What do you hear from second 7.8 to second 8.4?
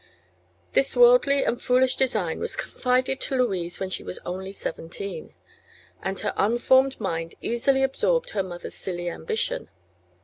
absorbed